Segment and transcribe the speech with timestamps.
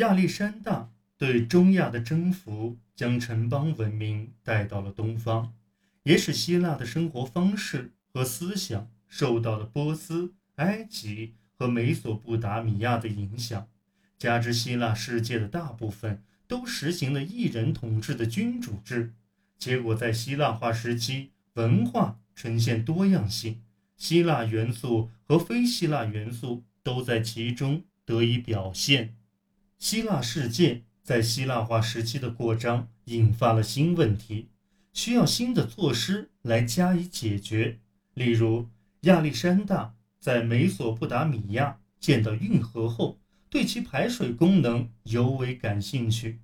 [0.00, 5.52] 亚历山大对中亚的征服，将城邦文明带到了东方，
[6.04, 13.68] 也使希腊的生活方式和思想受到了波斯、埃及和美索不达米亚的影响。
[14.18, 19.12] 加之希腊世界的大部分都实行了一人统治的君主制，
[19.58, 23.60] 结果在希腊化时期，文化呈现多样性，
[23.98, 29.16] 希腊元素和非希腊元素都在其中得以表现。
[29.80, 34.50] 希腊世界在希腊化时期的扩张引发了新问题，
[34.92, 37.78] 需要新的措施来加以解决。
[38.12, 38.68] 例如，
[39.00, 46.40] 亚历山大在美索不达米亚见到运河后，对其排水功能尤为感兴趣。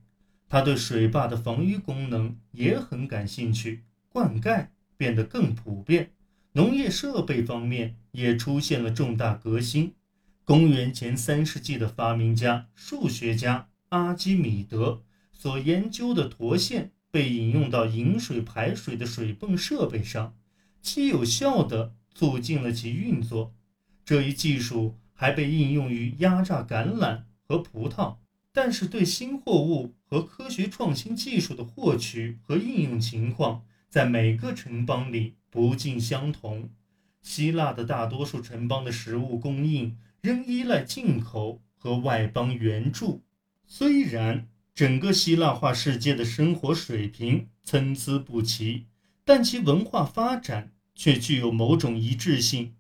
[0.49, 6.13] 他对水坝的防御功能也很感兴趣，灌溉变得更普遍，
[6.53, 9.93] 农业设备方面也出现了重大革新。
[10.47, 20.37] 公元前三世纪的发明家、数学家阿基米德所研究的驼线被引用到引水排水的水泵设备上，
[20.81, 23.57] 其有效地促进了其运作。
[24.05, 28.19] 这一技术还被应用于压榨橄榄和葡萄。
[28.53, 36.71] 但是，对新货物和科学创新技术的获取和应用情况，在每个城邦里不尽相同。
[37.21, 39.99] 希腊的大多数城邦的食物供应。
[40.21, 43.23] 仍依赖进口和外邦援助。
[43.67, 48.87] 虽然整个希腊化世界的生活水平参差不齐，
[49.25, 52.75] 但其文化发展却具有某种一致性。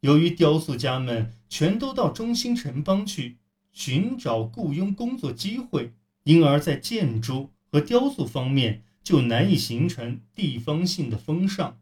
[0.00, 3.38] 由于雕塑家们全都到中心城邦去
[3.72, 5.92] 寻找雇佣工作机会，
[6.24, 11.80] 因而，在建筑和雕塑方面就难以形成地方性的风尚。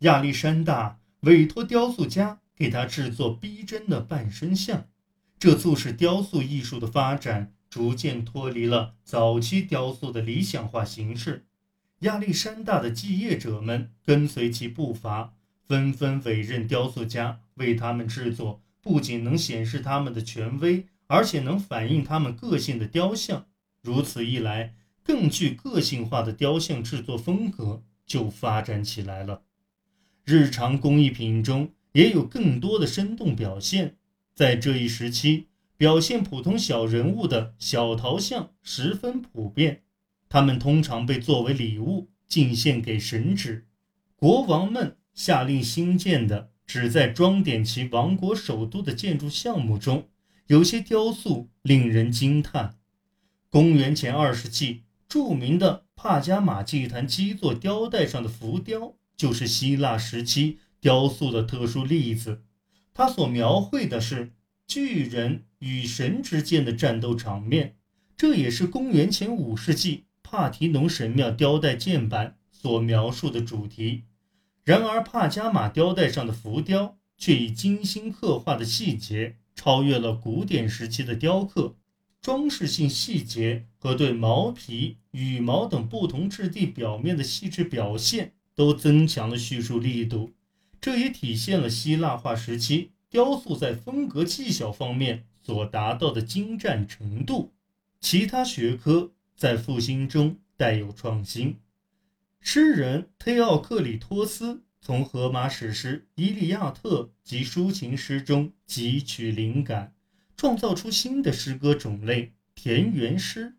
[0.00, 2.40] 亚历山大委托雕塑家。
[2.58, 4.88] 给他制作逼真的半身像，
[5.38, 11.46] 这促使雕塑艺术的发展逐渐脱离了早期雕塑的理想化形式。
[12.00, 23.46] 亚历山大的继业者们跟随其步伐，纷纷委任雕塑家为他们制作不仅能显示他们的权威，而且能反映他们个性的雕像。
[23.82, 24.74] 如此一来，
[25.04, 29.42] 更具个性化的雕像制作风格就发展起来了。
[30.24, 31.70] 日常工艺品中。
[31.92, 33.96] 也有更多的生动表现。
[34.34, 39.82] 在这一时期，表现普通小人物的小陶像十分普遍，
[40.28, 43.62] 他们通常被作为礼物进献给神祇。
[44.14, 50.08] 国王们下令新建的旨在装点其王国首都的建筑项目中，
[50.48, 52.76] 有些雕塑令人惊叹。
[53.50, 60.58] 公元前二世纪，著名的帕加马祭坛基座雕带上的浮雕，就是希腊时期。
[60.80, 62.42] 雕塑的特殊例子，
[62.94, 64.32] 它所描绘的是
[64.66, 67.76] 巨人与神之间的战斗场面，
[68.16, 74.04] 这也是公元前五世纪帕提农神庙雕带件板所描述的主题。
[74.64, 81.76] 然而，帕加马雕带上的浮雕却以精心刻画的细节，超越了古典时期的雕刻。
[82.20, 90.32] 装饰性细节和对毛皮、羽毛等不同质地表面的细致表现，都增强了叙述力度。
[90.80, 97.52] 这也体现了希腊化时期雕塑在风格技巧方面所达到的精湛程度。
[98.00, 101.56] 其他学科在复兴中带有创新。
[102.40, 109.92] 诗人忒奥克里托斯从荷马史诗《伊利亚特》及抒情诗中汲取灵感，
[110.36, 113.56] 创造出新的诗歌种类——田园诗，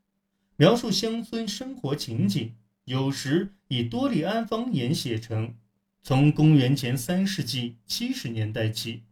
[0.55, 5.55] 描述乡村生活情景，有时以多利安方言写成。
[6.01, 9.03] 从公元前三世纪七十年代起，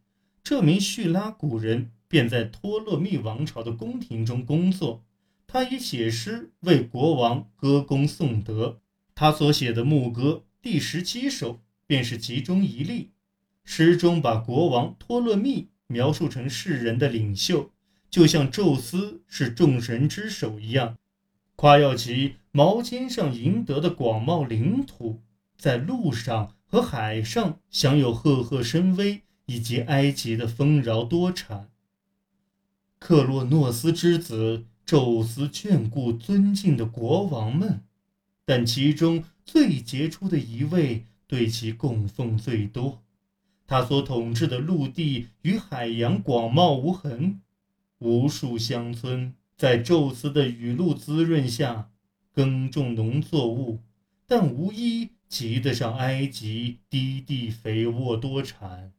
[0.44, 5.04] 这名叙拉古人便在托勒密王朝的宫廷中工作。
[5.46, 8.80] 他以写诗为国王歌功颂德。
[9.14, 13.12] 他所写的牧歌第十七首便是其中一例。
[13.64, 17.72] 诗中把国王托勒密描述成世人的领袖，
[18.10, 20.98] 就像宙斯是众神之首一样，
[21.56, 25.22] 夸耀其矛尖上赢得的广袤领土，
[25.58, 26.57] 在路上。
[26.70, 31.70] 和海上享有赫赫声威，以及埃及的丰饶多产。
[33.00, 37.84] 克洛诺斯之子，宙斯眷顾尊敬的国王们，
[38.44, 43.02] 但其中最杰出的一位对其供奉最多。
[43.66, 47.42] 他所统治的陆地与海洋广袤无痕，
[48.00, 51.90] 无数乡村在宙斯的雨露滋润下
[52.34, 53.80] 耕种农作物，
[54.26, 55.12] 但无一。
[55.28, 58.94] 及得上埃及低地肥沃多产。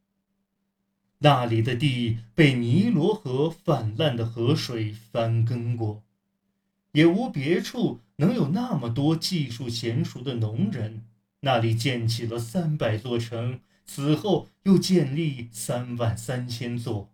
[1.19, 6.03] 那里的地被尼罗河泛滥的河水翻耕过，
[6.93, 11.03] 也无别处能有那么多技术娴熟的农人。
[11.41, 17.11] 那里建起了三百座城，此后又建立三万三千座，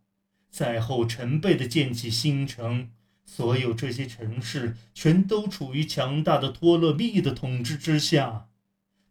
[0.49, 2.89] 再后成倍的建起新城。
[3.25, 8.47] 所有这些城市全都处于强大的托勒密的统治之下。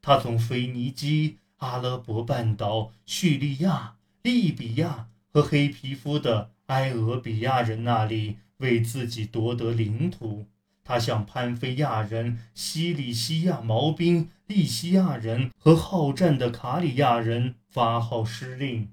[0.04, 10.44] 他从腓尼基、阿拉伯半岛、叙利亚、利比亚和黑皮肤的埃俄比亚人那里为自己夺得领土。
[10.84, 18.90] 他向潘菲亚人、西里西亚毛兵、利西亚人和好战的卡里亚人发号施令。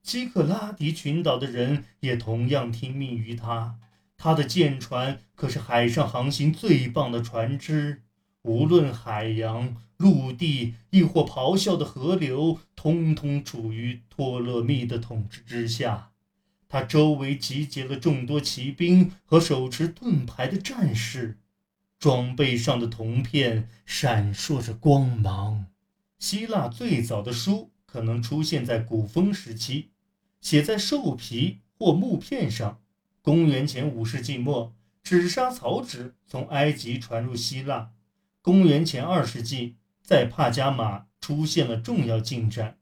[0.00, 3.76] 基克拉迪群岛的人也同样听命于他。
[4.16, 8.04] 他的舰船可是海上航行最棒的船只，
[8.42, 16.12] 无论海洋、陆地，亦或咆哮的河流，通通处于托勒密的统治之下。
[16.68, 21.38] 他周围集结了众多骑兵和手持盾牌的战士，
[21.98, 25.66] 装备上的铜片闪烁着光芒。
[26.18, 29.90] 希腊最早的书可能出现在古风时期，
[30.40, 32.80] 写在兽皮或木片上。
[33.22, 37.90] 公元前五世纪末，纸莎草纸从埃及传入希腊。
[38.48, 42.78] 公元前二世纪，在帕加马出现了重要进展，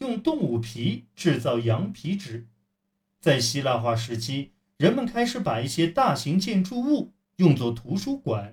[0.00, 2.46] 用动物皮制造羊皮纸。
[3.18, 8.52] 在希腊化时期，人们开始把一些大型建筑物用作图书馆。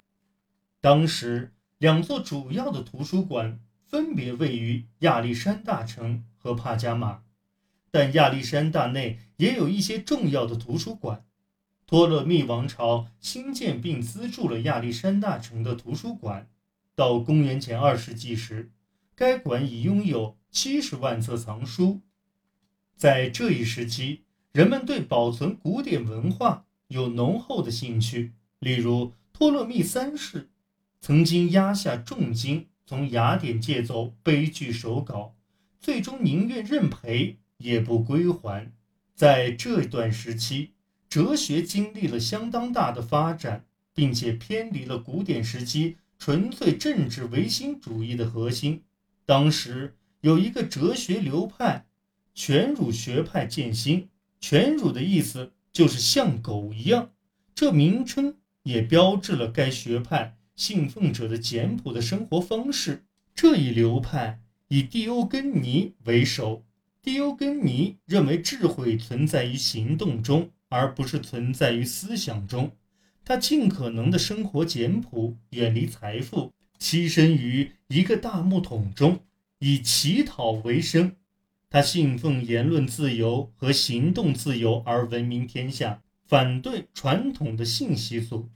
[0.79, 7.23] 当时，两座主要的图书馆分别位于亚历山大城和帕加马。
[7.91, 11.25] 但亚历山大内也有一些重要的图书馆。
[11.87, 16.49] 托勒密王朝新建并资助了亚历山大城的图书馆。
[16.95, 18.71] 到公元前二世纪时，
[19.15, 22.01] 该馆已拥有七十万册藏书。
[22.95, 28.33] 在这一时期，人们对保存古典文化有浓厚的兴趣。
[28.59, 30.49] 例如，托勒密三世
[31.01, 35.35] 曾经压下重金从雅典借走悲剧手稿，
[35.79, 37.37] 最终宁愿认赔。
[37.57, 38.73] 也不归还。
[39.15, 40.73] 在这段时期，
[41.15, 43.63] 哲学经历了相当大的发展，
[43.93, 48.83] 并且偏离了古典时期纯粹政治唯心主义的核心。
[49.25, 51.85] 当时有一个哲学流派——
[52.35, 54.09] 全儒学派建兴。
[54.41, 57.11] 全儒的意思就是像狗一样，
[57.55, 63.05] 这名称也标志了该学派信奉者的简朴的生活方式。
[63.33, 66.65] 这一流派以蒂欧根尼为首。
[67.01, 72.73] 蒂欧根尼认为，智慧存在于行动中，而不是存在于思想中。
[73.23, 79.21] 他尽可能的生活简朴，远离财富，栖身于一个大木桶中，
[79.59, 81.15] 以乞讨为生。
[81.69, 88.49] 他信奉言论自由和行动自由而闻名天下，反对传统的性习俗。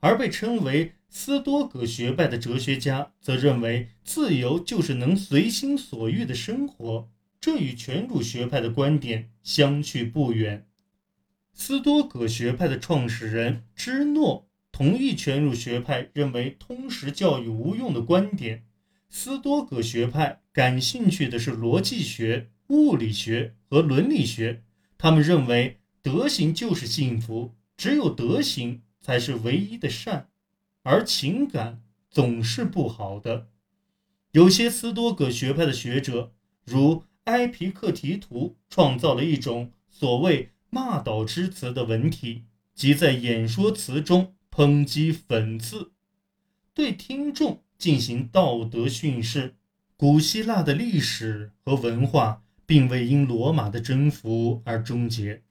[0.00, 7.08] 而被称为斯多葛学派的哲学家则认为，自由就是能随心所欲的生活。
[7.40, 10.66] 这与全儒学派的观点相去不远。
[11.52, 18.64] 斯多葛学派的创始人芝诺同意全儒学派认为通识教育无用的观点。
[19.08, 24.62] 斯多葛学派感兴趣的是逻辑学、物理学和伦理学。
[24.96, 30.28] 他们认为德行就是幸福，只有德行才是唯一的善，
[30.82, 33.48] 而情感总是不好的。
[34.32, 36.32] 有些斯多葛学派的学者，
[36.64, 37.04] 如。
[37.26, 45.92] 埃皮克提图创造了一种所谓骂倒之词的文体，即在演说词中抨击讽刺，
[46.72, 49.56] 对听众进行道德训示。
[49.98, 55.42] 古希腊的历史和文化并未因罗马的征服而终结。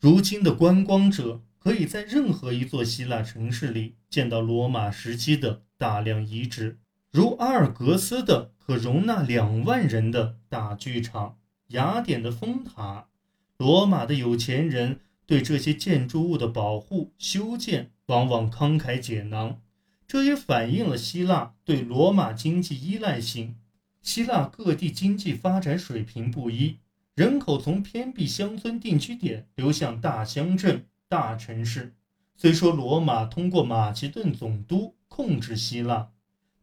[0.00, 6.78] 如今的观光者可以在任何一座希腊城市里见到罗马时期的大量遗址。
[7.10, 11.36] 如阿尔格斯的可容纳两万人的大剧场，
[11.68, 13.08] 雅典的风塔，
[13.56, 19.60] 罗马的有钱人对这些建筑物的保护修建往往慷慨解囊，
[20.06, 23.56] 这也反映了希腊对罗马经济依赖性。
[24.02, 26.78] 希腊各地经济发展水平不一，
[27.14, 31.94] 人口从偏僻乡村定居点流向大乡镇、大城市。
[32.36, 36.10] 虽说罗马通过马其顿总督控制希腊。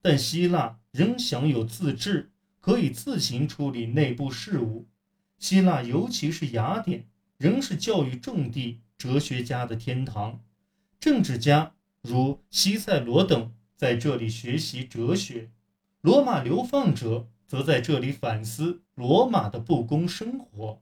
[0.04, 4.88] 但希腊仍享有自治，可以自行处理内部事务。
[5.42, 7.08] 希腊，尤其是雅典，
[7.40, 10.40] 仍是教育重地、哲学家的天堂。
[11.00, 15.50] 政治家如西塞罗等在这里学习哲学，
[16.02, 20.80] 罗马流放者则在这里反思罗马的不公生活。